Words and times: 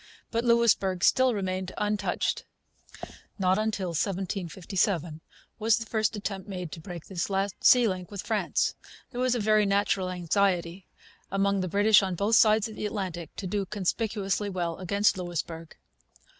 But 0.31 0.43
Louisbourg 0.43 1.03
still 1.03 1.31
remained 1.35 1.73
untouched. 1.77 2.43
Not 3.37 3.53
till 3.71 3.89
1757 3.89 5.21
was 5.59 5.77
the 5.77 5.85
first 5.85 6.15
attempt 6.15 6.49
made 6.49 6.71
to 6.71 6.79
break 6.79 7.05
this 7.05 7.29
last 7.29 7.63
sea 7.63 7.87
link 7.87 8.09
with 8.09 8.23
France. 8.23 8.73
There 9.11 9.21
was 9.21 9.35
a 9.35 9.39
very 9.39 9.67
natural 9.67 10.09
anxiety, 10.09 10.87
among 11.29 11.61
the 11.61 11.69
British 11.69 12.01
on 12.01 12.15
both 12.15 12.35
sides 12.35 12.67
of 12.67 12.75
the 12.75 12.87
Atlantic, 12.87 13.35
to 13.35 13.45
do 13.45 13.63
conspicuously 13.67 14.49
well 14.49 14.75
against 14.79 15.19
Louisbourg. 15.19 15.77